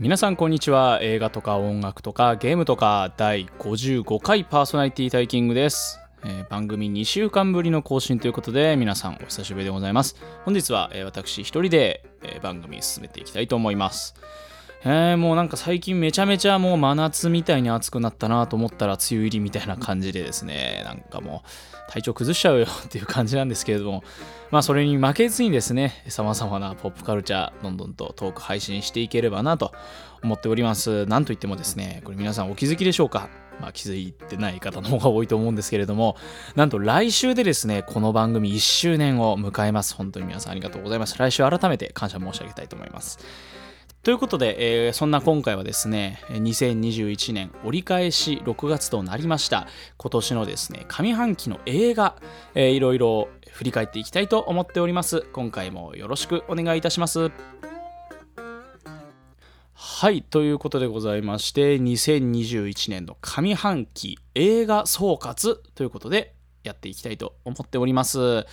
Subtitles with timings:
[0.00, 0.98] 皆さんこんにちは。
[1.02, 10.16] 映画とか音楽とかゲームとか第55回パーソナリティタイキングです、えー、番組2週間ぶりの更新ということで皆さんお久しぶりでございます。
[10.46, 14.14] 本日は、えー、私一人で、えー、番組進めていきたいと思います。
[14.82, 24.02] えー、もうなんか最近めちゃめちゃもう真夏みたいに暑くなったなと思ったら梅雨入りみたいな感じでですね、 なんかもう体調崩しちゃうよっていう感じなんですけれども、
[24.50, 29.72] まあそれに負けずにですね、様々なポップカルチャーどんどんとトーク配信していければなと
[30.22, 31.04] 思っております。
[31.06, 33.28] なんといってもですね、これ皆さんお気づきでしょうか
[33.60, 36.16] まあ、気づいてない方の方が多いと思うんですけれども、
[36.56, 39.94] なんと来週でですね、この番組1周年を迎えます。
[39.94, 41.18] 本当に皆さんありがとうございます。
[41.18, 43.18] 来週改めて感謝申し上げたいと思います。
[44.02, 49.66] ということで、えー、そんな今回はですね、2021年折り返し6月となりました、
[49.98, 52.16] 今年のですね、上半期の映画、
[52.54, 55.26] えー、いろいろ振り返っていきたいと思っております。
[55.34, 57.30] 今回もよろしくお願いいたします。
[59.74, 68.46] はい、ということでございまして、2021年の上半期映画総括ということで、やっていきたいと思っております。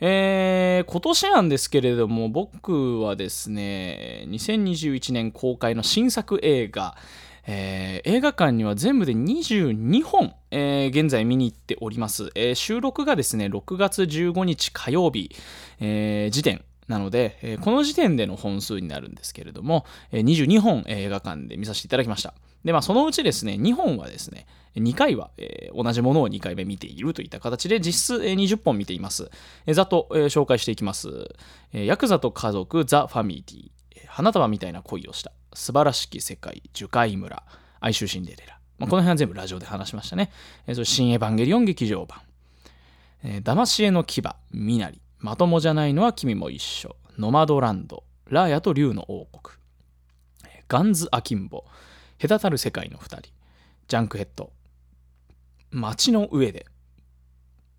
[0.00, 6.96] えー、今年なんですけれども、僕はですね、2021年公開の新作映画、
[7.46, 15.30] えー、映画館には全部で22本、えー、現在見に行っております、えー、収録がですね、6月15日火曜日、
[15.78, 22.34] 時点なので、えこの時点での本数になるんですけれども、え22本映画館で見させていただきました。
[22.64, 29.30] で、まあ、そのうちですね、2本はですね、2回は、えー、同じものを2回目見ているといった形で、実質、えー、20本見ています。
[29.66, 31.34] えー、ざっと、えー、紹介していきます。
[31.72, 37.42] えー、ヤクザと家族、ザ・ファミリー、花束みたいな恋をした、素晴らしき世界、樹海村、
[37.80, 38.58] 哀愁シンデレラ。
[38.78, 40.30] まあ、この辺は全部ラジオで話しましたね。
[40.66, 42.20] えー、そ新エヴァンゲリオン劇場版。
[43.24, 49.56] えー、騙し絵の牙、ミナリ、まともじゃないのは君も一緒、ノマドランド、ラーヤと竜の王国、
[50.68, 51.64] ガンズ・アキンボ、
[52.20, 53.30] 隔たる世界の2人。
[53.86, 54.52] ジャンクヘッド。
[55.70, 56.66] 街の上で。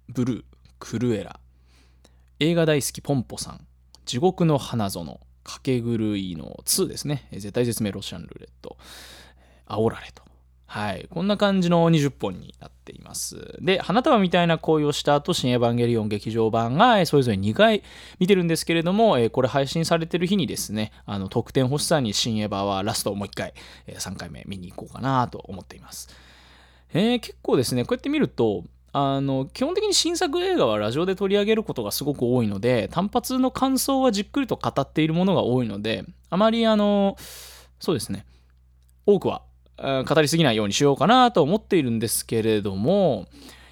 [0.08, 0.44] ブルー。
[0.80, 1.40] クルエラ。
[2.40, 3.68] 映画大好きポンポさん。
[4.06, 5.20] 地獄の花園。
[5.44, 7.28] かけ狂いの2ですね。
[7.31, 8.78] 絶対絶命ロシアンルーレット。
[9.66, 10.24] 煽られと。
[10.66, 11.07] はい。
[11.09, 13.57] こんな感じの20本になっています。
[13.62, 17.84] で、花束みたいな恋をした後、新エヴァンゲリオン劇場版がそれぞれ2回
[18.19, 23.53] 見てるんですけれどもえ、これ配信されてる日にですね、あの特典欲しさに新エヴァはラストをもう1回
[23.85, 26.09] え、3回目見に行こうかなと思っています。
[26.94, 28.63] えー、結構ですね、こうやって見ると、
[28.95, 37.18] あの基本的に新作映画はラジオで取り上げることがすごく多いので単発の感想はじっくりと語っているものが多いのであまりあの
[37.80, 38.24] そうですね
[39.07, 39.41] 多くは
[39.78, 43.28] 語りすぎないようにしようかなと思っているんですけれども、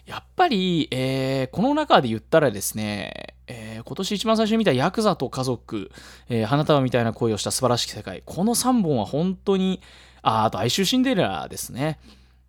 [0.06, 5.92] やっぱり、えー、この中で言ったらですね、えー、今年一番最初に見たヤクザと家族、
[6.30, 9.82] えー、花束みたいな恋をした素晴らしき世界、この3本は本当に、
[10.22, 12.00] ああと哀愁シンデレラですね。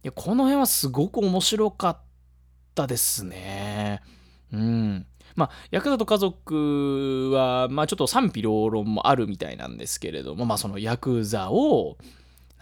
[0.03, 1.99] いやこの辺はすごく面白かっ
[2.75, 4.03] たですね。
[4.53, 5.07] うん。
[5.34, 11.97] まあ、ヤクザと家族は、まあ、ちょっと賛否両論もあるみたいなんですけれども、まあ、そのヤクザを、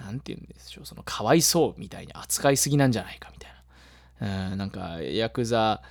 [0.05, 5.83] 何て言うんでしょうそのかわいそうみたいに扱いすぎなんじゃないかみたいな、うん、なんかヤクザ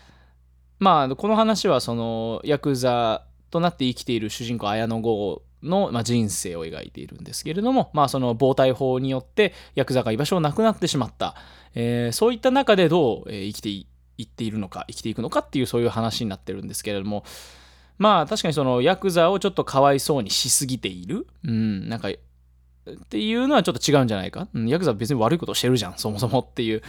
[0.80, 11.36] まあこの話はそのヤクザとなって生きている主人公綾野剛の、まあ、人生を描いているんですけれども、まあ、その暴対法によってヤクザが居場所をなくなってしまった、
[11.76, 13.88] えー、そういった中でどう、えー、生きてい
[14.24, 17.24] っているのか生きていくのかっていうそういう話になってるんですけれども
[17.98, 22.10] まあ確かにそのヤクザをちょっとかわいそうにしすぎている、うん、なんか
[22.94, 24.48] っていうのはちょっと違うんじゃないか？
[24.54, 26.82] ヤクザは別に悪いことをしてるじゃん、そもそもっていう。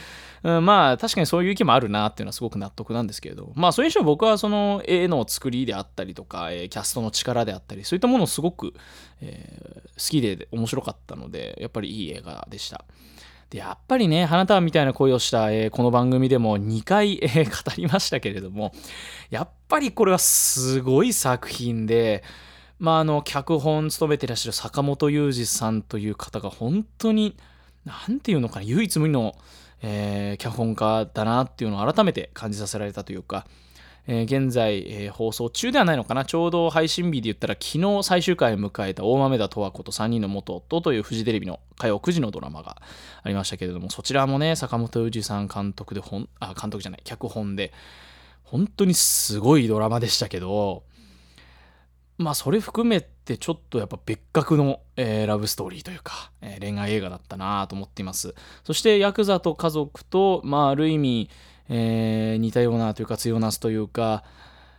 [0.42, 8.72] うん、まあ、確かにそういう意見もあるなっていうのはすごく納得なんですけれど、まあ、それにしても僕はその絵の作りであったりとか、えー、キャストの力であったり、そういったものをすごく、
[9.20, 12.84] えー、好きで面白かったので、やっぱりいい映画でした。
[13.50, 18.72] で、やっぱりね、花束みたいな声をした、えー、この番組でも2回、えー、語りましたけれども、
[19.28, 22.22] やっぱりこれはすごい作品で、
[22.80, 27.36] まあ、あの脚本務めてらっしゃる坂本雄二さんという方が本当に
[27.84, 29.36] 何て言うのかな唯一無二の、
[29.82, 33.46] えー、脚本家だなっていうのを改めて感じさせられたというか、
[34.06, 42.78] えー、現在、えー、放送中ではないのかなちょうど配信日で言ったら昨日最終回を迎えた大豆田十和子と3人の元夫というフジテレビの火曜9時のドラマが
[43.22, 47.74] ありましたけれどもそちらもね坂本雄二さん監督で本あ監督じゃない脚本で
[48.42, 50.82] 本当にすごいドラマでしたけど
[52.20, 58.34] まあそれ含めてちょっとやっぱ別格の、えー、ラブストーリーというか、えー、恋愛映画だったなと思っています。
[58.62, 61.30] そしてヤクザと家族と、まあある意味、
[61.70, 64.24] えー、似たようなというか強なすというか、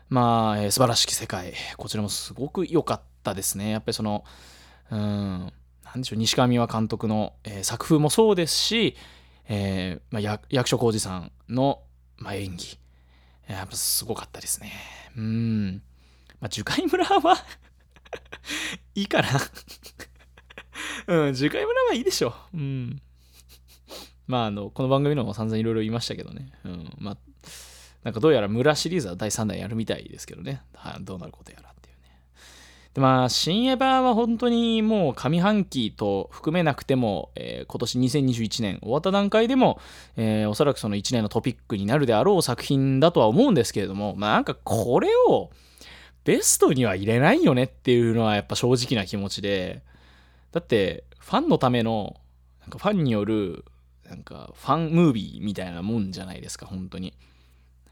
[0.09, 1.53] まあ、えー、素晴らしき世界。
[1.77, 3.71] こちらもすごく良かったですね。
[3.71, 4.23] やっぱりその、
[4.91, 8.95] うん、なんでしょう西川美和監督の、えー、作風もそうですし、
[9.47, 11.81] えーまあ、役所広司さんの、
[12.17, 12.77] まあ、演技
[13.47, 14.71] やっぱすごかったですね
[15.17, 15.81] うん
[16.41, 17.37] まあ樹海村は
[18.95, 19.29] いいかな。
[21.07, 22.33] うん樹海村はいいでしょ。
[22.53, 23.01] うん。
[24.27, 26.51] まああのこの番組のも散々いろいろ言いましたけどね。
[26.65, 26.93] うん。
[26.97, 27.17] まあ
[28.03, 32.09] なんかどうやら村シリーズは第3弾やるみたいですけどね、はどうなることやらっていうね。
[32.95, 39.79] でまあ、新エヴァは本当にもう上半期と含めなくても、えー、今年2021年終わった段階でも、
[40.17, 45.51] えー、おそらくその1年のトピックになるであろう作品だとは思うんですけれども、まあなんかこれを
[46.23, 49.81] ベストには入れないよねっていうのはやっぱ正直な気持ちで、
[50.51, 52.17] だってファンのための、
[52.61, 53.65] なんかファンによる、
[54.07, 57.13] なんかファンムービーみたいなもんじゃないですか、本当に。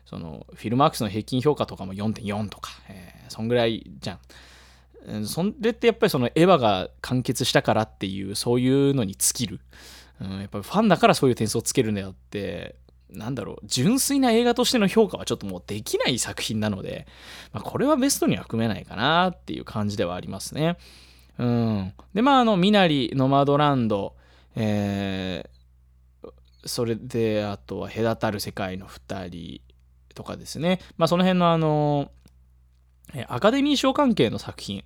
[0.05, 5.25] そのフィルマークスの平均評価とかも4.4とか、えー、そんぐらいじゃん。
[5.25, 9.59] それってやっぱりそのエヴァが完結したからっていうそういうのに尽きる、
[10.21, 12.75] うん、やっぱりファンだからそういう点数をつけるんであって
[13.11, 17.07] なんだろう純粋な映画としての評価はちょっともうできない作品なので、
[17.53, 20.77] まあ、これはベストには含めないかなっていう感じではありますね。
[21.38, 24.15] うん、でまああのミナリノマドランド、
[24.56, 26.31] えー、
[26.65, 29.61] それであとは隔たる世界の2人
[30.13, 32.11] とかですね、まあ、その辺のあの
[33.27, 34.83] アカデミー賞関係の作品、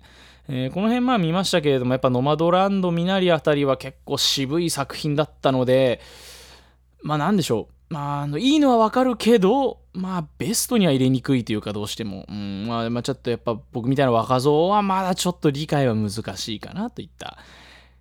[0.48, 6.00] えー、この辺まあ見ましたけれどもやっぱノマドランドミナリあたりは結構渋い作品だったので
[7.02, 7.73] まあなんでしょう。
[7.94, 12.26] まあ、あのいいのはわかるけど、まあ、ベストには入れにくいというか、どうしても。
[12.28, 17.38] うん、まあ、まあ、ちょっとやっぱ僕みたいな若造はまだちょっと理解は難しいかなといった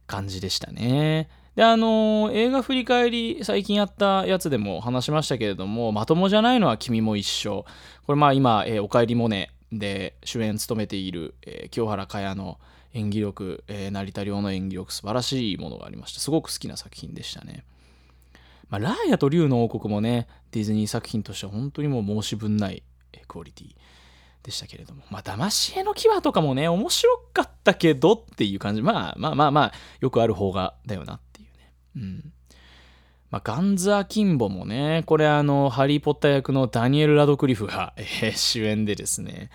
[0.07, 1.29] 感じでしたね。
[1.55, 7.63] で、あのー、映画振り返り、最近やったやつでも話しましたけれども、まともじゃないのは君も一緒。
[8.07, 12.57] これまあ今、えー、おかえりモネで主演務めている、えー、清原果耶の
[12.95, 16.19] 演技力、えー、成田凌の演技力、素晴らしいものがありました。
[16.19, 17.63] すごく好きな作品でしたね。
[18.73, 22.81] まあ、ラーヤと竜の王国もね、ディズニー作品としては本当にもう申し分ない
[23.27, 23.75] クオリティ
[24.41, 31.45] でしたけれども、まあ、騙し絵の牙とかもね、面白かったけどっていう感じ、まあまあまあまあ、よくある方がだよなってい
[31.97, 32.33] うん。
[33.29, 39.51] まあ、ガンズ・アキンボもね、これあの、ハリー・ポッター役のダニエル・ラドクリフが、えー、主演でですね、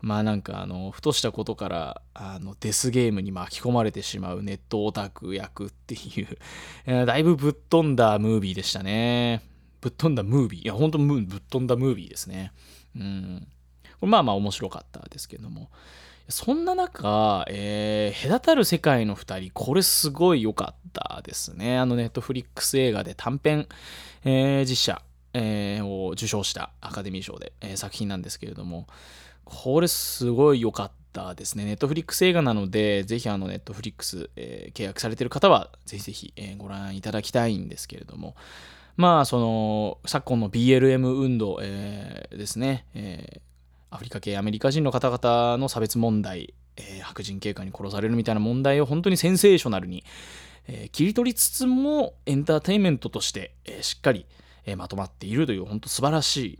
[0.00, 6.36] まあなんかあの、ふとしたことから、あの、デスゲームに巻き込まれてしまうネットオタク役っていう、
[7.06, 9.42] だいぶぶっ飛んだムービーでしたね。
[9.80, 10.64] ぶっ飛んだムービー？
[10.64, 12.52] いや、ほんとぶっ飛んだムービーですね。
[12.96, 13.46] うん。
[14.00, 15.70] これまあまあ面白かったですけども。
[16.30, 21.76] そんな中、えー、隔たる世界の2人、これすごい良かったですね。
[21.76, 23.66] あのネットフリックス映画で短編、
[24.24, 25.02] えー、実写、
[25.34, 28.86] えー、を受賞したアカデミー賞で、えー、作品なんですけれども、
[29.44, 31.64] これすごい良かったですね。
[31.64, 38.36] ネットフリックス映画なので、ぜひあのネットフリックス、えー、契約されてる方は、ぜひぜひ、えー、ご覧いただきたいんですけれども、
[38.96, 43.40] まあ、その、昨今の BLM 運動、えー、ですね、えー、
[43.90, 50.04] アフリカ系アメリカ人の方々の差別問題、えー、白人警官に殺されるみたいな問題を本当にセンセーショナルに、
[50.68, 54.26] えー、切り取りつつもエンターテインメントとして、えー、しっかり、
[54.66, 56.58] えまとまっているという本当素晴らしい、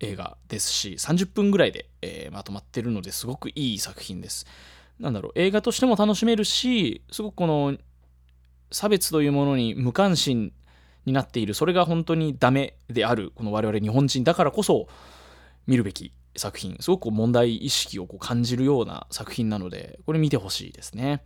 [0.00, 4.46] 映画ですし30分ぐらいで、えまとまってるのですごくいい作品です。
[5.00, 7.76] なんだろう映画としても楽しめるしすごくこの
[8.70, 10.52] 差別というものに無関心
[11.04, 14.88] になっているそれが本当にダメであるこの我々日本人だからこそ
[15.66, 21.22] 見るべき作品すごく問題意識をこう感じるような作品なのでこれ見てほしいですね。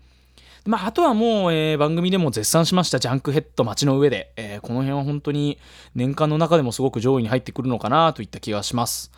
[0.68, 5.56] まあ、あとはもう、えー、番組でも絶賛しましたジャンクヘッド街の上で、えー、この辺は本当に
[5.94, 9.10] 年間の中でもすごく上位に入ってくるのかなといった気がします。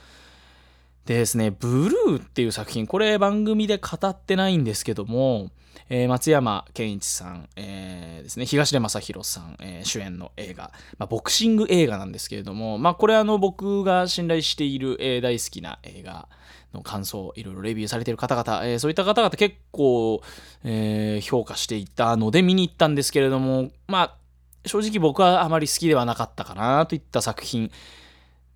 [1.06, 5.50] でですね、ブルーっていう作品、これ番組で語ってないんですけども、
[5.88, 16.28] えー、松山健一さん、えー、ですね、東出正宏さん、えー、主演の映画、まあ、ボクシング映画なんですけれども、まあ、これあの僕が信頼している、え、大好きな映画
[16.74, 20.22] の感想、いろいろレビューされている方々、えー、そういった方々結構、
[20.64, 24.16] えー、評価していたので見に行ったんですけれども、まあ、
[24.66, 27.70] 正直僕はあまり好きではなかったかなといった作品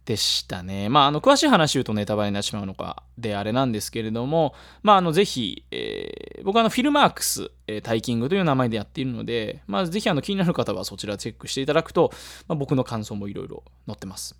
[0.05, 0.91] でしたね。
[0.91, 12.13] まあ、あの、詳しい話言うとネタバレになってしまうのかであれなんですけれども、まあ、あの、ぜひ、えー、僕はあの、フィルマークス、えー、タイキングという名前でやっているので、まあ、ぜひあの、気になる方はそちらチェックしていただくと、
[12.49, 14.37] まあ、僕の感想もいろいろ載ってます。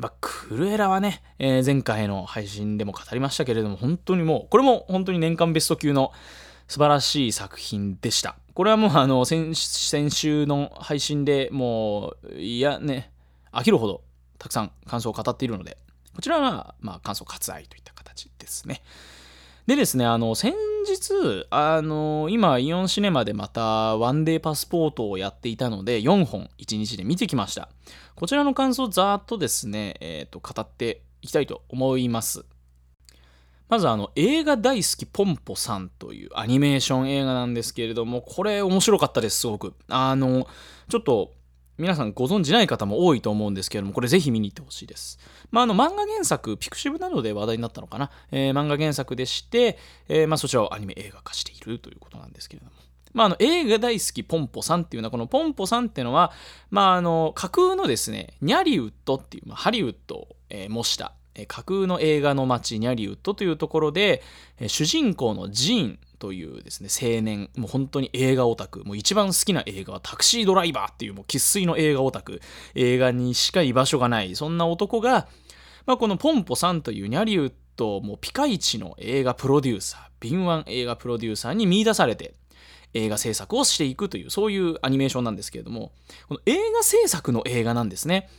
[0.00, 6.12] やっぱクルエラはね、えー、前回の配信でも語りましたけれども、本当にもう、これも本当に年間ベスト級の
[6.66, 8.36] 素晴らしい作品でした。
[8.54, 13.12] これはもうあの先週の配信でもう、いやね、
[13.52, 14.02] 飽きるほど
[14.38, 15.78] たくさん感想を語っているので、
[16.14, 18.82] こちらは、まあ、感想割愛といった形ですね。
[19.66, 20.52] でですね、あの、先
[20.86, 27.70] 日、あの、今、イオンシネマでまたワンデーパスポートをやっていたので、4本1日で見てきました。
[28.14, 32.44] こちらの感想ざーっとですね、えっ、ー、と、語っていきたいと思います。
[33.70, 39.74] まずあの映画大好きポンポさんというアニメーション映画なんですけれども、これ面白かったです、すごく。
[39.88, 40.46] あの、
[40.90, 41.32] ちょっと
[41.76, 45.18] 皆さんご存じない方も多いと思うんですけれども、これぜひ見に行ってほしいです。
[45.50, 49.78] まあ、あの漫画原作、ピクシブなどで話題になったのかな、えー、漫画原作でして、
[50.08, 52.72] えー、まあ、そちらをアニメ映画化しているということなんですけれども。
[53.12, 56.32] まあ、あの映画大好きポンポさんっていうのは、このポンポさんっていうのは、
[56.70, 61.12] まあ、あの架空のですね、ニャリウッドっていう、まあ、ハリウッドを、え、模した
[61.48, 64.22] 架空の映画の街ニャリウッドというところで、
[64.68, 72.40] 主人公のジーンというですね、青年、もう本当に映画オタク、もう一番好きな映画はタクシードライバーっていうもう生粋の映画オタク、
[72.74, 75.28] 映画にしか居場所がない、そんな男が、
[75.84, 82.32] まあ、このポンポさんというニャリウッド、もうピカイチの映画プロデューサー、敏腕映画プロデューサーに見出されて、
[82.94, 85.92] 映画制作をしていくという、そういうアニメーションなんですけれども、
[86.26, 88.30] この映画制作の映画なんですね。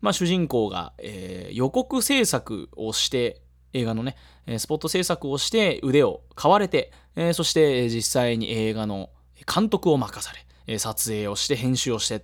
[0.00, 4.16] まあ、主人公が、えー、予告制作をして、映画のね、
[4.58, 6.92] スポット制作をして腕を買われて、
[7.32, 9.10] そして実際に映画の
[9.52, 10.32] 監督を任さ
[10.66, 12.22] れ、撮影をして編集をして、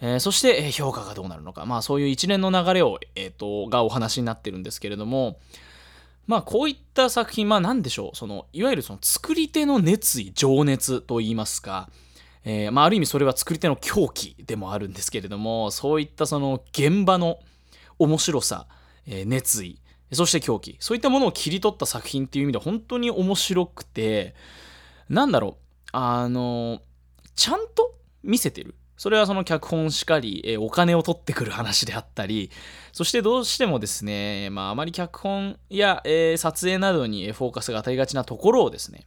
[0.00, 5.38] えー、そして評価がどうなるのか、まあそういう一連の流れを、えーと、がお話になってるんですけれども、
[6.26, 11.88] まあこういった作品、まあ何でしょう、そのいわゆるその作り手の熱意、情熱といいますか、
[12.44, 17.38] えー、まあある意味それは作り手の狂気でもあるんですけれども、そういったその現場の
[17.98, 18.66] 面白さ、
[19.06, 19.78] えー、熱意、
[20.14, 20.76] そして狂気。
[20.80, 24.34] そういったものを切り取った作品っていう意味で本当に面白くて
[25.08, 25.64] なんだろう。
[25.92, 26.80] あの
[27.36, 28.74] ちゃんと見せてる。
[28.96, 32.50] それはその脚本しかり、えお金を取ってくる話であったり
[32.92, 39.06] そしてどうしてもですね、まあ、あまり脚本や、え、撮影などにフォーカスが当たりがちなところをですね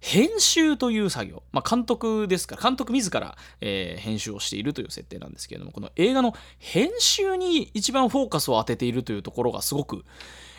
[0.00, 10.04] 編集という作業、まあ、監督ですから監督自ら、えー、編集をしているという設定なんですけれどもこの映画の編集に一番フォーカスを当てているというところがすごく、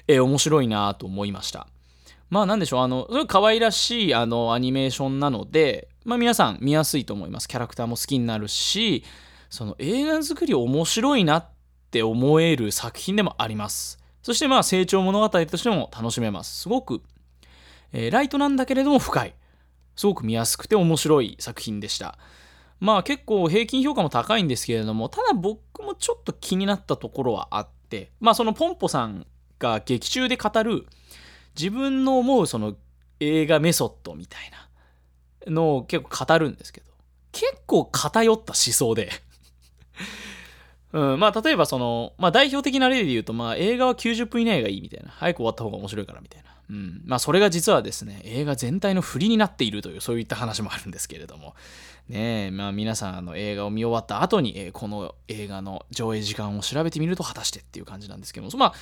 [0.08, 1.68] えー、面白いなと思いました。
[2.30, 2.82] まあなんでしょう。
[2.82, 7.48] あのそれ可愛らしいあのアニメーションなので、まあ、皆さん見やすいと思います。
[7.48, 9.04] キャラクターも好きになるし
[9.50, 11.50] その映画作り面白いなっ
[11.92, 14.00] て思える作品でもあります。
[14.22, 16.62] そしてまあ成長物語としても楽しめます。
[16.62, 17.02] すごく
[17.98, 19.34] えー、ライトなんだけれども深い。
[19.96, 22.18] すごく見やすくて面白い作品でした。
[22.82, 29.26] まあ結構平均評価も高いんですけれども、ただ僕もちょっと気になったところはあって、まあそのポンポさん
[29.60, 30.86] が劇中で語る
[31.58, 32.76] 自分の思うその
[33.20, 34.52] 映画メソッドみたい
[35.46, 36.88] なのを結構語るんですけど、
[37.32, 39.10] 結構偏った思想で
[40.94, 45.12] うん、まあ例えばその、まあ代表的な例で言うと、まあ映画は90分以内がいいみたいな。
[45.12, 46.56] 早く終わった方が面白いからみたいな。
[46.70, 51.54] うん、まあそれが実はですね映画全体の振りになっているというそういった話もあるんですけれども
[52.10, 58.74] ねえまあ皆さんの映画を見終わった後に、えー、この映画の上映時間を調べてみると果たしてっていう感じなんですけどもまあ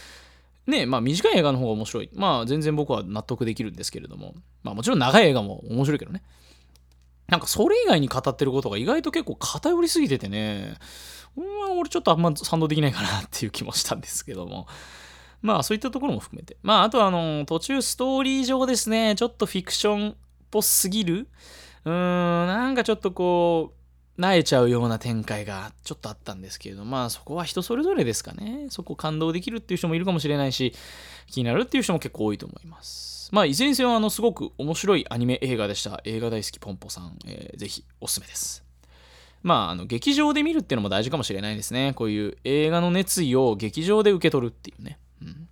[0.67, 2.10] ねまあ短い映画の方が面白い。
[2.13, 4.36] まあ全然僕は納得できるんですけれども。
[4.63, 6.24] まあもちろん長い映画も面白いけどね。
[7.27, 10.75] なんかそれ以外に語ってることが意外と結構偏りすぎててね、
[11.36, 14.67] うん、俺ちょっとあんま賛同できないかなっていう気もしたんですけども。
[15.41, 16.58] まあそういったところも含めて。
[16.63, 20.15] まああとあの、途中ストーリー上ですね、ちょっとフィクションっ
[20.50, 21.27] ぽすぎる。
[21.86, 23.83] うーん、なんかちょっとこう、
[24.20, 28.67] 萎えちゃうような展開がちょっとあったんですけれど、まあそこは人それぞれですかね。
[28.70, 30.74] そこ感動できるっていう人もいるかもしれないし、
[31.27, 33.29] 気になるっていう人も結構多いと思います。
[33.32, 36.01] まあいずれにせよあのすごく面白いアニメ映画でした。
[36.03, 38.63] 映画大好きポンポさん、えー、ぜひおすすめです。
[39.41, 41.93] まあ、あの劇場で見るっていうのも大事かもしれないですね。
[41.96, 45.00] こういう映画の熱意を劇場で受け取るっていうね。
[45.22, 45.50] うん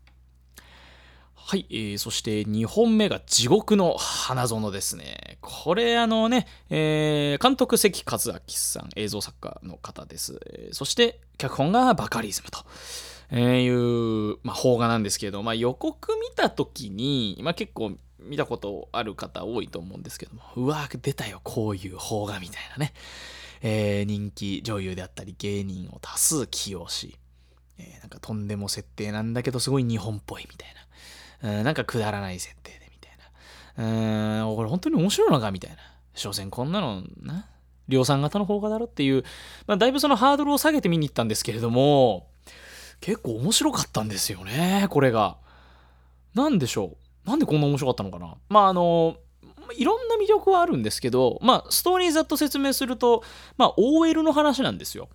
[1.51, 5.37] はい、えー、そして2本目が地獄の花園ですね。
[5.41, 10.39] これあのね、えー、監督関和明さん、映像作家の方です。
[10.45, 12.59] え、そして脚本がバカリズムと。
[13.31, 22.93] えいう、まあ、邦画なんですけど、まあ、予告見た時に、まあ、結構見たことある方多いと思うんですけども、うわー出たよ、こういう邦画みたいなね。
[23.61, 27.17] えー、人気女優であったり芸人を多数起用し、
[27.77, 30.81] えー、なんかとんでも設定なんだけどすごい日本っぽいみたいな。
[31.43, 34.49] うん、なんかくだらない設定でみたいな。
[34.49, 35.77] うん、これ本当に面白いのかみたいな。
[36.13, 37.47] 所詮こんなのな、
[37.87, 39.23] 量産型の方がだろっていう、
[39.67, 42.27] まあ、だいぶそのハードルを下げて見に行ったんですけれども、
[42.99, 45.37] 結構面白かったんですよね、これが。
[46.35, 47.29] なんでしょう。
[47.29, 48.35] なんでこんな面白かったのかな。
[48.49, 49.17] まああの、
[49.75, 53.23] いろんな魅力はあるんですけど、まあ、ストーリーざっと説明すると、
[53.57, 55.09] まあ、OL の話なんですよ。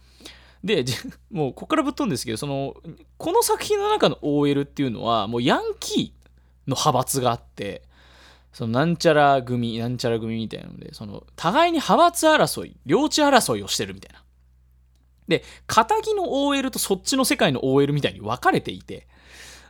[0.64, 0.84] で、
[1.30, 2.74] もうここからぶっ飛んですけど、その、
[3.18, 7.82] この作品の中の OL っていうのは、もうヤンキーー派閥があって
[8.52, 14.22] そのなんちゃら組なんちゃら組みたいなのでその互いに派閥争い領地争いをしてるみたいな。
[15.28, 19.06] で片木の OL とそっちの世界の OL みたいに分かれていて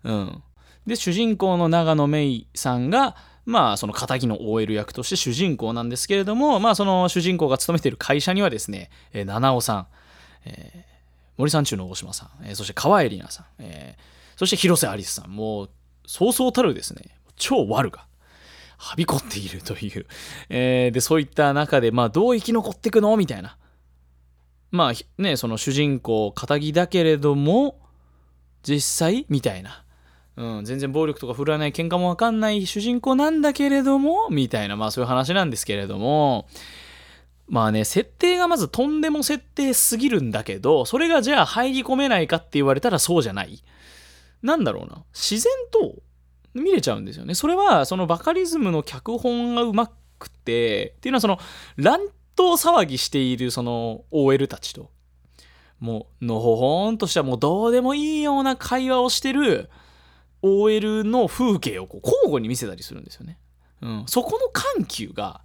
[0.05, 0.43] うん。
[0.87, 9.87] で主人公の長野芽衣さんがまあその敵の OL 役として主人公なんですけれどもまあその主人公が勤めている会社にはですね、えー、七尾さん、
[10.45, 10.93] えー、
[11.39, 15.31] 森三中の大島さん、えー、そして川栄里奈さん、えー、そして広瀬アリスさん。
[15.31, 15.71] もう
[16.07, 17.19] そうそうたるですね。
[17.37, 18.07] 超悪が。
[18.79, 20.07] はびこっているという、
[20.49, 23.17] えー、でそういった中でまあどう生き残っていくの？
[23.17, 23.57] みたいな。
[24.71, 27.79] まあねその主人公敵だけれども
[28.63, 29.27] 実際？
[29.29, 29.83] みたいな。
[30.37, 34.77] うん、全然暴力とか振るわない喧嘩もわかんない主人公なんだけれどもみたいな。
[34.77, 36.47] まあそういう話なんですけれども。
[37.49, 43.63] まあね設定がまずとんでも設定すぎるんだけどそれがじゃあ入り込めないかって言われたらそうじゃない。
[44.47, 45.05] なんだろうな。
[45.13, 45.97] 自然と
[46.55, 47.35] 見れちゃうんですよね。
[47.35, 51.39] それはそのバカリズムの脚本がうまくてっていうのはその
[51.77, 52.01] 乱
[52.37, 54.91] 闘騒ぎしているその OL たちと
[55.81, 59.69] もうのほほんとしたもうどうでもいいような会話をしてる
[60.43, 63.39] OL の風景をこう交互に見せたりするんですよね。
[63.83, 65.43] うん、そこの緩急が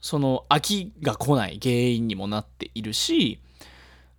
[0.00, 3.40] その飽きが来ない原因にもなっているし、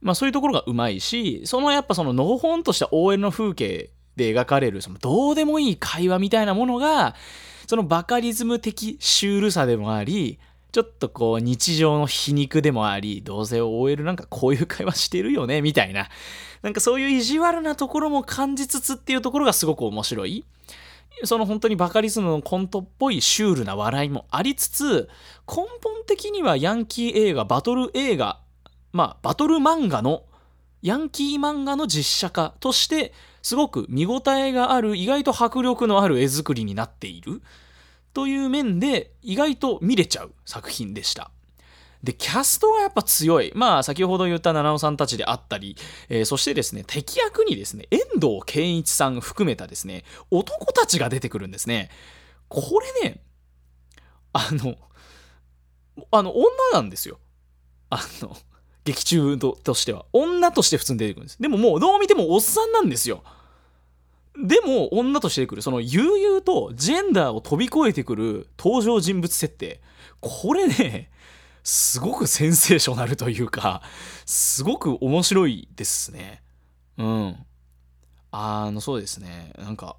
[0.02, 7.16] まあ、そういうところがうまいしそのやっぱそののほほんとした OL の風景で描かれるそのどうでもいい会話みたいなものが
[7.68, 10.40] そのバカリズム的シュールさでもあり
[10.72, 16.10] ちょっとこう日常の皮肉でもありどうせ OL なんかこういう会話してるよねみたいな
[16.62, 20.44] なんかそういう意地悪なところも感じつつっていうところがすごく面白い。
[21.24, 25.10] その本当にバカリズムのコントっぽいシュールな笑いもありつつ、
[25.48, 28.40] 根本的にはヤンキー映画、バトル映画、
[28.94, 30.26] まあ、バトル漫画の、
[30.84, 37.42] ヤンキー漫画の実写化として、すごく見応えがある、意外と迫力のある絵作りになっている。
[38.14, 41.30] という面で、意外と見れちゃう作品でした。
[42.04, 43.52] で、キャストがやっぱ強い。
[43.56, 45.76] まあ、先ほど言った七尾さんたちであったり、
[46.10, 51.90] えー、そしてですね、敵役にですね、遠藤健一さん含めたですね、男たちが出てくるんですね。
[52.50, 53.22] これね、
[54.34, 54.76] あの、
[56.12, 57.20] あの、女なんですよ。
[57.90, 58.38] あの、
[58.88, 60.06] 劇中としては。
[60.14, 61.42] 女として普通に出てくるんです。
[61.42, 63.22] でももう、どう見てもおっさんなんですよ。
[64.42, 65.62] でも、女として出てくる。
[65.62, 69.82] その、悠々とジェンダーを飛び越えてくる登場人物設定。
[70.22, 71.12] これね、
[71.64, 73.82] すごくセンセーショナルというか、
[74.26, 76.42] すごく面白いですね。
[76.98, 77.36] うん。
[78.32, 79.52] あの、そうですね。
[79.58, 79.98] なんか、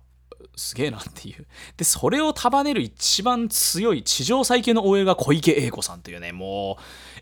[0.56, 1.46] すげえなっていう。
[1.76, 6.78] で、それを束ねる一番強い地上最強の OL が小池栄子さんというね、も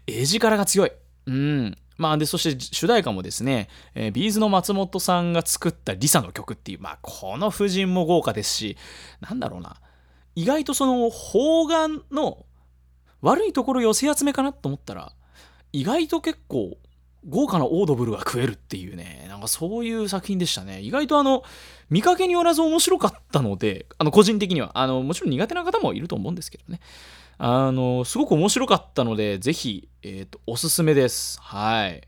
[0.06, 0.92] う、絵力が強い。
[1.26, 1.76] うん。
[1.96, 8.76] まあ、で、そして主題歌もですね、えー、ビーズの松本さんが作ったリサの曲っていう、まあ、この夫人も豪華ですし、
[9.20, 9.76] なんだろうな。
[10.34, 12.46] 意外とその、方眼の
[13.22, 15.12] 悪いところ寄せ集めかなと思ったら
[15.72, 16.76] 意外と結構
[17.28, 21.42] 豪華なオードブルが食えるっていうねなんかそういう作品でしたね意外とあの
[21.90, 26.80] 見かけによらず面白かったのであの個人的にはあのもちろん苦手な方もいると思うんですけどね
[27.38, 32.00] あのすごく面白かったのでぜひ、えーと、おすすめですはい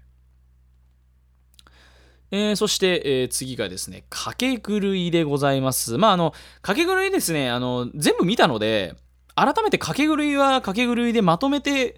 [2.31, 5.97] えー、そして、えー、次がですね、かけ狂いでございます。
[5.97, 8.95] まあ、あの、かけ狂いですね、あの、全部見たので、
[9.35, 11.97] 改めて掛け狂いは掛け狂いでまとめて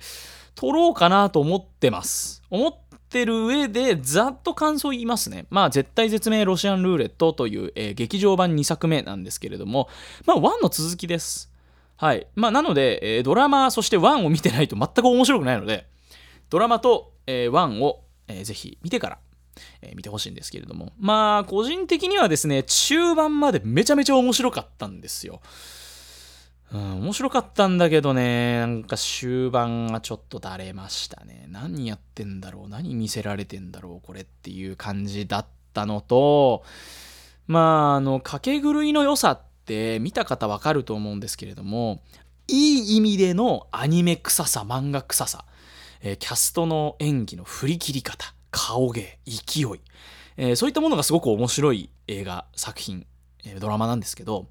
[0.54, 2.42] 撮ろうかなと思ってます。
[2.50, 2.74] 思っ
[3.08, 5.46] てる上でざっと感想言いますね。
[5.48, 9.88] まあ絶対絶命ロシアンルーレットという、えー、劇場版2作目なんですけれども、
[10.26, 11.49] まあ1の続きです。
[12.00, 12.26] はい。
[12.34, 15.86] まあなので、えー、ドラマそして1を見てないと全く面白くないので、
[16.48, 19.18] ドラマと、えー、1を、えー、ぜひ見てから、
[19.82, 20.94] えー、見てほしいんですけれども。
[20.98, 25.42] まあ個人的にはですね、中盤までめちゃめちゃ面白かったんですよ。
[26.72, 31.48] うん、面白かったんだけどね、なんか終盤がちょっとだれましたね。
[31.50, 36.62] 何やってんだろう何見せられてんだろうこれっていう感じだったのと、
[37.46, 42.02] まあ、あの、掛け狂いの良さって見た方わかると思うんですけれども、
[42.48, 45.44] いい意味でのアニメ臭さ、漫画臭さ、
[46.00, 49.64] えー、キャストの演技の振り切り方、顔芸、勢い、
[50.36, 53.06] えー、そういったものがすごく面白い映画、作品、
[53.44, 54.48] えー、ドラマなんですけど、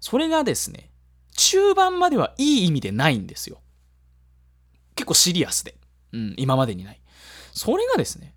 [0.00, 0.90] それがですね、
[1.36, 3.60] 中盤まではいい意味でないんですよ。
[4.94, 5.74] 結構シリアスで。
[6.12, 7.00] うん、今までにない。
[7.52, 8.34] それがですね、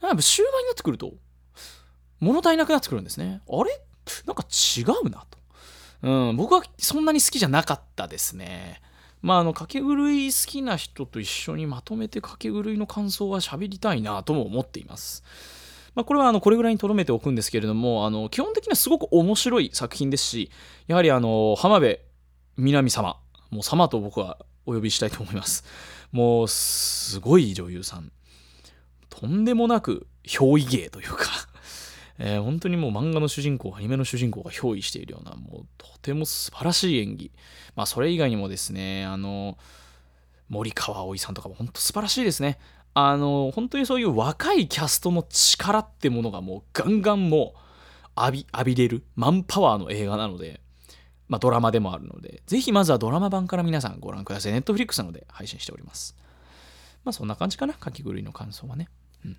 [0.00, 1.14] 終盤になってくると、
[2.20, 3.40] 物足りなくなってくるんですね。
[3.48, 3.70] あれ？
[4.26, 5.38] なんか違うなと。
[6.02, 8.80] うん、僕はそんなに好きじゃなかったですね。
[9.22, 15.24] まあ、あの、掛け狂い好きな人と一緒にまとめて掛け狂いの感想は喋りたいなとも思っています。
[15.96, 20.50] まあ、これはあのこれぐらいにとどめておくんですけれどもあの基本的にはすごく面白い作品ですし
[20.86, 22.00] やはりあの浜辺
[22.58, 23.18] 美波様
[23.50, 25.64] もう様と僕はお呼びしたいと思います
[26.12, 28.12] もうすごい女優さん
[29.08, 31.24] とんでもなく憑依芸というか
[32.18, 37.30] えー、本当にもう漫画の主人公、アニメの主人公が憑依しているような、もうとても素晴らしい演技。
[37.74, 39.58] まあ、それ以外にもですね、あの、
[40.48, 42.58] 森川葵さんとかも本当素晴らしいですね。
[42.94, 47.54] あの、本当にそういう若いキャストの力ってものがもうガンガンも
[48.16, 50.60] う浴び、浴びれる、マンパワーの映画なので、
[51.28, 54.52] まあ、ドラマでもあるので、ぜひまずはドラマ版から皆さんご覧ください。
[54.52, 56.16] ネットフリックスなので配信しております。
[57.04, 58.88] まあ、そんな感じかな、かき狂いの感想はね。
[59.24, 59.36] うん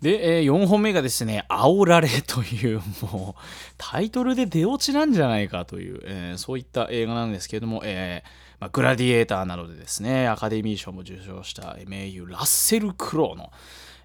[0.00, 3.42] で、えー、4本目がですね、煽られという、もう、
[3.76, 13.50] タイトルで出落ちなんじゃないかという、えー、そういった映画なんですけれども、えーまあ、グラディエーターなどでですね、アカデミー賞も受賞した名優ラッセル・クロウの、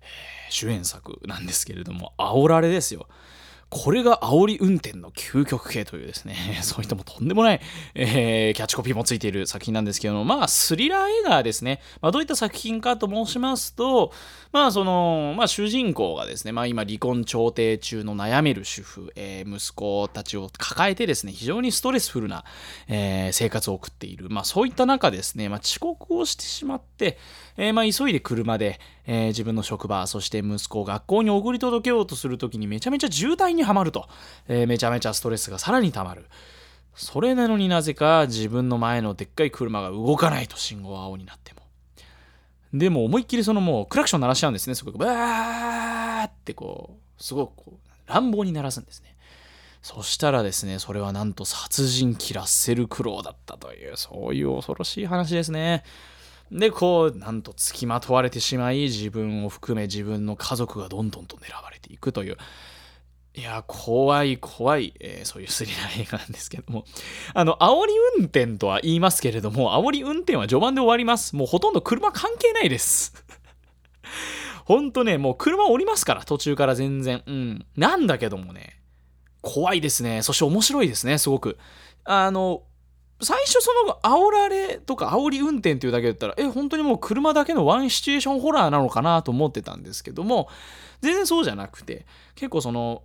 [0.01, 3.07] え、主演作なんですけれども、煽られですよ。
[3.77, 7.61] これが煽り運転の究極系というですね、 そういったもとんでもない、
[7.93, 11.81] えー、キャッチコピーもついている作品なんですけども、まあ、スリラー映画ですね。
[11.99, 14.13] まあ、どういった作品かと申しますと、
[14.53, 22.45] まあ、その、まあ、主人公がですね、まあ、今、離婚調停中の悩める主婦、えー、息子たちを抱えてですね、非常にストレスフルな、
[22.87, 24.29] えー、生活を送っている。
[24.29, 27.17] まあ、そういった中ですね、まあ、遅刻をしてしまって、
[27.57, 34.07] えー、まあ、急いで車で、えー、自分の職場、そして息子を学校に送り届けようとするときにめちゃめちゃ渋滞にはまると、
[34.47, 36.25] えー、めちゃめちゃストレスがさらにたまる。
[36.95, 41.61] それなのになぜか自分の前のでっかい車が動かないと信号は青になっても。
[42.73, 44.75] でも思いっきりそのもうクラクション鳴らしちゃうんですね。
[44.75, 49.15] すごくバーってこう、すごくこう乱暴に鳴らすんですね。
[49.81, 55.83] そしたらですね、それはなんと殺人鬼ラッセル・クロウだったという、そういう恐ろしい話ですね。
[56.51, 62.37] で、こう、なんと付きまとわれてしまい、自分を含め自分の家族がどんどんと狙われていくという、
[63.37, 66.85] いや、怖い怖い、えー、そういうスリラー映画なんですけども。
[67.33, 71.35] あの、煽り運転とは言いますけれども、煽り運転は序盤で終わります。
[71.35, 73.13] もうほとんど車関係ないです。
[74.63, 77.23] ほんとね、もう車降りますから、途中から全然。
[77.25, 77.65] うん。
[77.75, 78.79] なんだけどもね、
[79.41, 80.21] 怖いですね。
[80.21, 81.57] そして面白いですね、すごく。
[82.05, 82.63] あの、
[83.21, 90.49] 最初その煽られとか煽り運転っていうだけだったら、え、本当にもう車だけのワンシチュエーションホラーなのかなと思ってたんですけども、
[91.01, 93.03] 全然そうじゃなくて、結構その、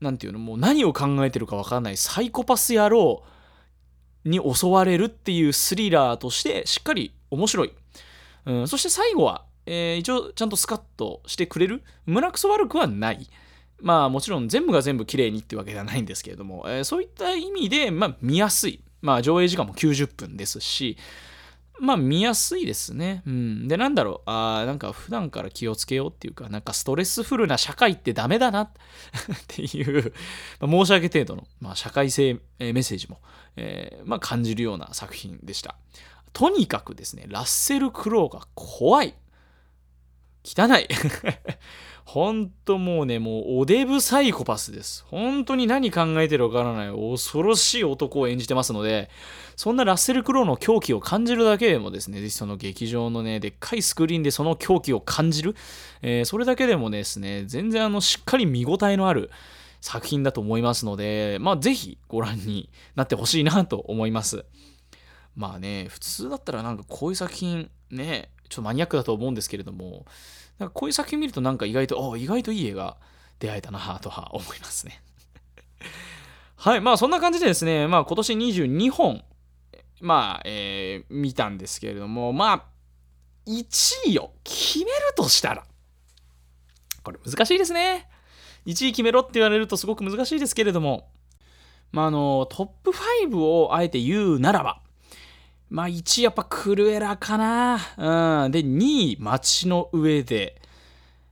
[0.00, 3.22] 何て言うの、もう何を考えてるかわからないサイコパス野郎
[4.24, 7.72] に襲われるっていうスリラーとしてしっかり面白い。
[8.46, 11.82] うん、そして最後は、えー、一応ちゃんとスカッとしてくれる。
[12.06, 13.28] 胸くそ悪くはない。
[13.80, 18.80] まあもちろん全部が全部綺麗にってわけではないんですけれども、えー、そういった意味で、まあ見やすい。
[19.04, 20.96] まあ上映時間も90分ですし、
[21.78, 23.22] まあ見やすいですね。
[23.26, 23.68] うん。
[23.68, 24.30] で、なんだろう。
[24.30, 28.70] ああ、なんか普段から気をつけようっていうか、なんかストレスフルな社会ってダメだな っ
[29.46, 30.14] ていう、
[30.58, 33.20] まあ、申し訳程度の、まあ、社会性、えー、メッセージも、
[33.56, 35.76] えー、まあ、感じるような作品でした。
[36.32, 39.14] とにかくですね、ラッセル・クロウが怖い。
[40.44, 40.88] 汚い。
[42.04, 45.04] ほんともうね、もうおデブサイコパスです。
[45.08, 49.08] 本当に何考えてるかわからない恐ろしい男を演じてますので、
[49.56, 55.56] そんなラッセル・クロウの狂気を感じるだけでもですね、ぜひその劇場のね、でっかいスクリーンでその狂気を感じる、
[56.02, 59.30] えー、それだけでもですね、全然あの、しっかり見応えのある
[59.80, 64.44] 作品だと思いますので、まあぜひご覧になってほしいなと思います。
[65.36, 70.06] まあね、普通だったらなんかこういう作品ね、ちょっとマニアックだと思うんですけれども、
[70.58, 72.96] なんかこういう作品見るとなんか意外と、あ意外といい映画
[73.40, 75.02] 出会えたなとは思いますね
[76.54, 79.24] はい、まあそんな感じでですね、まあ今年22本、
[80.00, 82.64] まあ、えー、見たんですけれども、まあ、
[83.46, 85.64] 1位を決めるとしたら、
[87.02, 88.08] これ難しいですね。
[88.66, 91.10] 1位決めろって言われるとすごく難しいですけれども、
[91.90, 94.83] まあ、あの、トップ5をあえて言うならば、
[95.74, 98.44] まあ1位やっぱクルエラかな。
[98.44, 98.52] うん。
[98.52, 98.78] で、2
[99.14, 100.62] 位街の上で、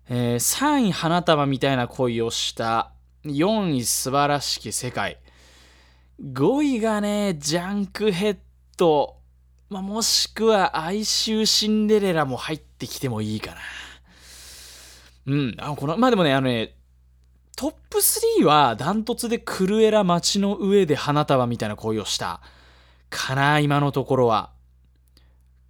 [0.09, 2.91] えー、3位花束みたいな恋をした。
[3.25, 5.21] 4位素晴らしき世界。
[6.21, 8.37] 5位がね、ジャンクヘッ
[8.77, 9.15] ド。
[9.71, 13.61] まあ、もしくは哀愁シンデレラも入ってきてもいいかな。
[15.27, 15.55] うん。
[15.59, 16.75] あ、この、まあでもね、あのね、
[17.57, 17.99] トップ
[18.41, 22.41] 3はダントツでクルエラ街の上で花束みたいな恋をした。
[23.13, 24.51] かな、今のところは。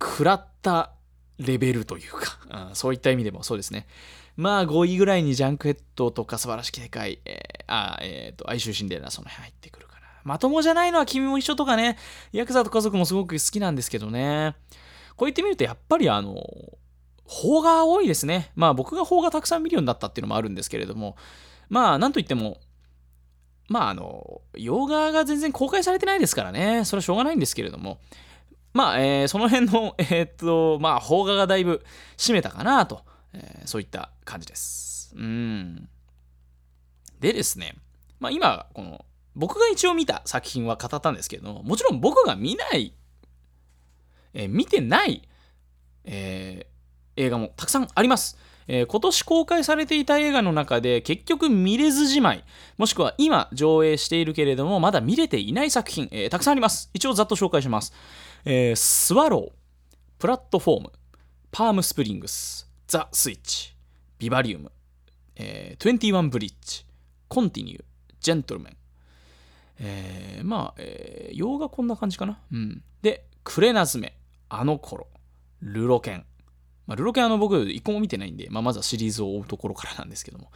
[0.00, 0.92] 食らった
[1.38, 3.86] レベルというか、うん、そういった意味でもそうですね。
[4.36, 10.00] まあ5位ぐらいにジャンクヘッドとか素晴らしき世界、えー、あ、えっ、ー、と、哀愁シンデレラその辺入ってくるかな。
[10.24, 11.98] まともじゃないのは君も一緒とかね、
[12.32, 14.54] ヤクザと家族もすごく好きなんですけどね。
[15.16, 16.34] こう言ってみるとやっぱりあの、
[17.26, 18.52] 邦画多いですね。
[18.54, 21.16] まあ僕が邦画たくさん見るようになったっていうのもあるんですけれども、
[21.68, 22.58] まあなんといっても、
[23.72, 28.00] まああの、洋画が全然公開されてないですからね、それはしょうがないんですけれども、
[28.74, 31.82] まあ、えー、その辺の、 えー、っと、まあ、邦画がだいぶ
[32.18, 35.14] 占めたかなと、えー、そういった感じです。
[35.16, 35.88] うん。
[37.18, 37.76] でですね、
[38.20, 42.92] まあ今、この、僕が一応見た作品は語ったんですけれども、もちろん僕が見ない、
[44.34, 45.26] えー、見てない、
[46.04, 48.36] えー、映画もたくさんあります。
[48.68, 52.44] えー、今年公開されていた映画の中で結局見れずじまい、
[52.78, 56.90] もしくは今上映しているけれどもまだ見れていない作品、えー、たくさんあります。
[56.94, 57.92] 一応ざっと紹介します。
[58.44, 59.52] えー、スワロー、
[60.18, 60.92] プラットフォーム、
[61.50, 63.74] パームスプリングス、ザ・スイッチ、
[64.18, 64.72] ビバリウム、
[65.36, 66.84] えー、21ブリッジ、
[67.28, 67.84] コンティニュー、
[68.20, 68.76] ジェントルメン。
[69.80, 72.38] えー、まあ、えー、洋画こんな感じかな。
[72.52, 72.82] うん。
[73.02, 74.16] で、クレナズメ、
[74.48, 75.08] あの頃、
[75.60, 76.24] ルロケン。
[76.92, 80.50] まあ、ルロケンあの僕一個も見てないんで、まあ、まずはシリーズを追うところからなんですけども。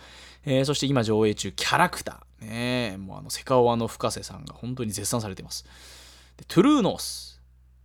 [0.45, 2.45] えー、そして今上映中、キャラクター。
[2.45, 5.65] ねもうあの、セカオワの深瀬さんが本当に絶賛されています。
[6.37, 7.41] でトゥルーノース。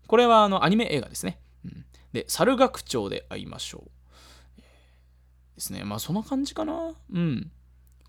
[0.06, 1.40] これはあのアニメ映画ですね。
[1.64, 4.62] うん、で、猿楽長で会いましょう。
[5.56, 5.86] ですね。
[5.86, 6.94] まあそんな感じかな。
[7.14, 7.52] うん。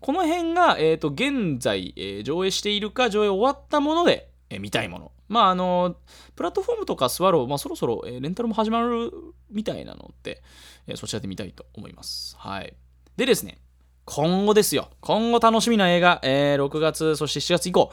[0.01, 5.11] この辺が、えっ、ー、と、現在、えー、上映しているか、上映終わったもので、え、見たいもの。
[5.27, 5.95] まあ、あの、
[6.35, 9.11] プラットフォームとかスワロー、まあ、そろそろ、えレンタルも始まる
[9.49, 10.41] みたいなので、
[10.87, 12.35] えそちらで見たいと思います。
[12.37, 12.73] はい。
[13.17, 13.59] でですね、
[14.05, 14.89] 今後ですよ。
[15.01, 17.91] 今後楽しみな映画、え6月、そして7月以降、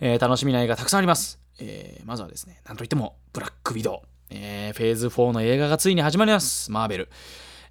[0.00, 1.40] え楽しみな映画たくさんあります。
[1.58, 4.08] えまずはですね、なんといっても、ブラックビドウ。
[4.30, 6.70] えフェーズ4の映画がついに始まります。
[6.70, 7.08] マーベル。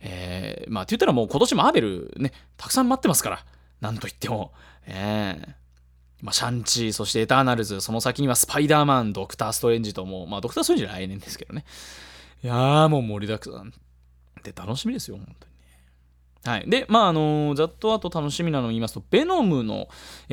[0.02, 3.46] えー、まあ、って言ったらもう今年マーベルね、たくさん待ってますから、
[3.82, 4.54] なんと言っても、
[4.86, 5.54] えー、
[6.26, 11.66] まあ、シャンチー、そしてエターナルズ、その先にはスパイダーマン、ドクター・ストレンジとも、まあ、ドクター・ストレンジは来年ですけどね。
[12.44, 13.72] いやー、もう盛りだくさん。
[14.42, 16.58] で、楽しみですよ、本当に。
[16.58, 16.68] はい。
[16.68, 19.88] で、まあ、あのー、ざっとあと楽しみなのを言いますと、ベノムの、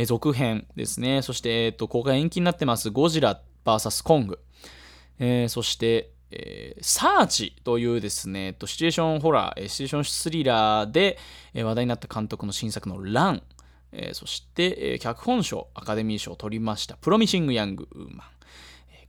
[0.07, 1.21] 続編ですね。
[1.21, 4.39] そして、えっ、と、公開延期になってます、ゴジラ VS コング。
[5.19, 11.19] えー、そして、えー、サーチというですね、えっとシチュエーションホラー、シチュエーションスリラーで
[11.55, 13.43] 話題になった監督の新作のラン、
[13.93, 18.29] えー、そして、脚本賞、アカデミー賞を取りました、プロミシング・ヤング・ウーマン。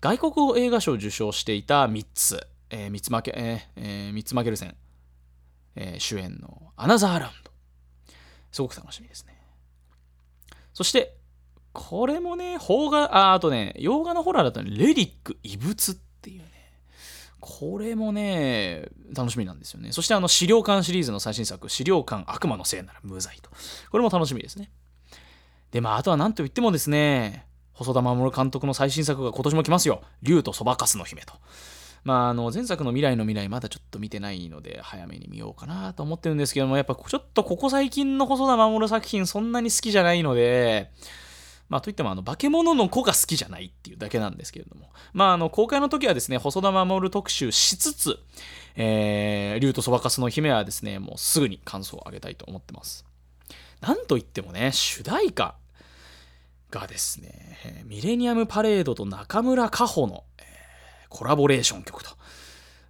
[0.02, 4.76] 外国語映画賞を受賞していた3つ、えー、三つ負け、えー、三つ負ける戦、
[5.76, 7.52] えー、主演のアナザーラウンド。
[8.52, 9.38] すごく楽しみですね。
[10.74, 11.16] そして、
[11.72, 16.46] これもね、邦画、あ、あとね、洋画のホラーだとね、レリック、異物っていうね、
[17.46, 19.92] これもね、楽しみなんですよね。
[19.92, 23.50] そしてあの、資料館シリーズの最新作、資料館悪魔のせいなら無罪と。
[23.92, 24.72] これも楽しみですね。
[25.72, 30.04] で、まあ、あとは何と言ってもですね、細田守監督の最新作が今年も来ますよ。
[30.22, 31.34] 竜とそばかすの姫と。
[32.06, 40.92] まあ、あの、前作の未来の未来、まだちょっと見てないので、早めに見ようかなと思ってるんですけども、やっぱちょっとここ最近の細田守作品そんなに好きじゃないので、
[41.74, 44.92] まあ、といっても、あの、化け物の子が好きじゃないっていうだけなんですけれども。
[45.12, 48.20] まあ、あの、公開の時はですね、細田守特集しつつ、
[48.76, 53.06] えー、竜とそばかすの姫はですね、もうすぐに感想を上げたいと思ってます。
[53.82, 55.56] なんといってもね、主題歌
[56.70, 60.46] がですね、ミレニアムパレードと中村佳穂の、えー、
[61.10, 62.12] コラボレーション曲と。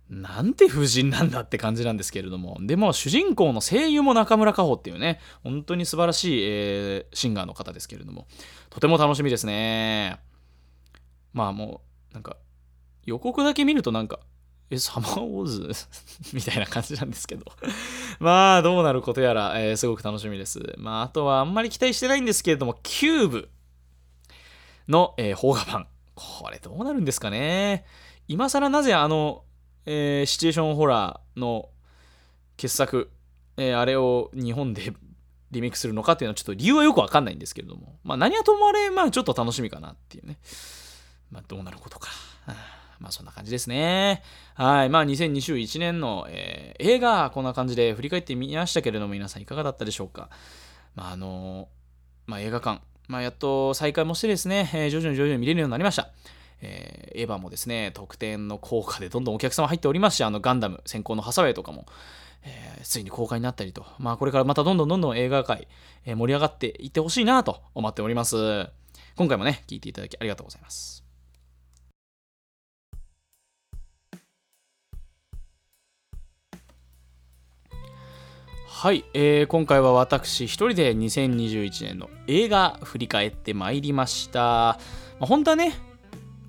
[0.09, 8.27] なんて風神なんだって感じなんですけれども、でも主人公の声優も中村佳穂っていうね、本当に素晴らしい、えー、シンガーの方ですけれども、
[8.69, 10.19] とても楽しみですね。
[11.33, 12.37] まあもう、なんか、
[13.05, 14.19] 予告だけ見るとなんか、
[14.69, 15.69] え、サマーウォーズ？
[16.33, 17.45] みたいな感じなんですけど
[18.19, 20.75] まあ、どうなることやら、えー、すごく楽しみです。
[20.77, 23.49] まあ、あとはあんまり期待してないんですけれども、キューブ
[24.87, 25.87] の、えー、邦画版。
[26.15, 27.85] これどうなるんですかね。
[28.27, 29.43] 今更なぜあの、
[29.85, 31.69] えー、シチュエーションホラーの
[32.57, 33.09] 傑作、
[33.57, 34.93] えー、あれを日本で
[35.51, 40.39] リメイクするのかっていうのはちょっと理由はよくわかんないんですけれども、まあ何はともあれ、まあちょっと楽しみかなっていうね。
[41.29, 42.09] まあどうなることか。
[42.99, 44.23] まあそんな感じですね。
[44.55, 44.89] はい。
[44.89, 50.29] まあ2021年の、えー、映画、こんな感じで振り返ってみましたけれども、皆さんいかがだったでしょうか。
[50.95, 51.67] まああの
[52.25, 56.09] まあ映画館、まあやっと再開もしてですね、えー、徐々に徐々に見れるようになりました。
[56.65, 61.85] えー、エヴァもですね、特典の効果でどんどんお客様入っておりますし、あのガンダム、先行のハサウェイとかも、
[62.43, 65.67] えー、ついに公開になったりと、まあこれからまたどんどんどんどん映画界、
[66.05, 68.69] えー、盛り上がっていってほしいなと思っております。
[69.15, 71.03] 今回もね、聞いていただきありがとうございます。
[78.65, 84.39] はい、えー、今回は私一人で2021年の映画振り返ってまいりました。
[84.39, 84.77] ま
[85.21, 85.92] あ、本当はね、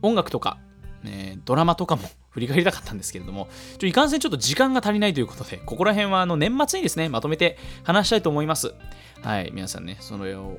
[0.04, 0.58] 音楽とか、
[1.04, 8.74] えー、ドラマとかも 振り返りたかったんですけれども、ちょいかんせんちょっと時間が足りないということで、ここら辺はあの年末にですね、まとめて話したいと思います。
[9.22, 10.58] はい、皆さんね、それを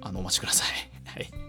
[0.00, 0.68] あのお待ちください。
[1.18, 1.46] はい。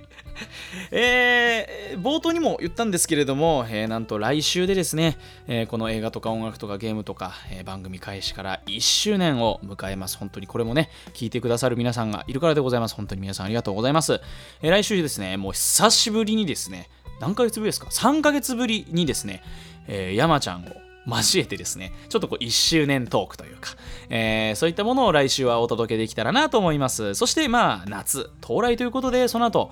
[0.92, 10.18] えー、冒頭にも言ったんですけれども、えー、なんと来週でですね、えー、この映画とか音楽とかゲームとか、え番組開始から1周年を迎えます。
[10.18, 12.96] 本当にこれもね、聞いてくださる皆さんがいるからでございます。
[12.96, 14.22] 本当に皆さんありがとうございます。
[14.62, 19.44] え来週ですね、もう久しぶりにですね、何ヶ月ぶりですか ?3 ヶ月ぶりにですね、
[19.88, 23.72] え山ちゃんを交えてですね、ちょっとこう1周年トークというか、
[24.10, 27.16] えー、そういったものを来週はお届けできたらなと思います。
[27.16, 29.72] そしてまあ夏到来ということで、その後、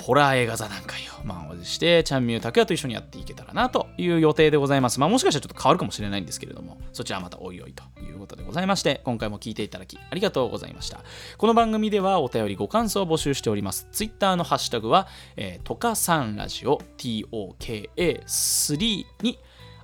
[0.00, 4.98] ホラー映画座談会を満を持して、チャンミュー拓也と一緒にやっていけたらなという予定でございます。
[4.98, 11.00] まあもしかしたらちょっと変わるかもしれないんですけれども、そちらはまたおいおいということでございまして、今回も聞いていただきありがとうございました。
[11.36, 13.86] この番組ではお便りご感想を募集しております。
[13.92, 19.38] Twitter のハッシュタグは、えー、トカさんラジオ TOKA3 に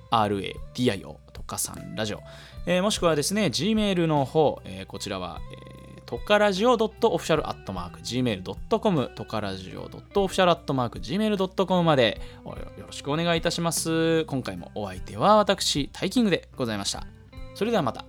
[0.09, 2.21] RADIO トカさんラジオ、
[2.65, 12.55] えー、もしくはですね、Gmail の方、えー、こちらは、えートカラジオ .official.gmail.com トカラジオ .official.gmail.com までよ
[12.87, 14.23] ろしくお願いいたします。
[14.23, 17.05] 今回もお相手は私、タイキングでございました。
[17.53, 18.05] それではまた。